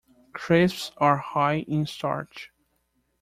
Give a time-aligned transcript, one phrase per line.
[0.33, 2.51] Crisps are high in starch.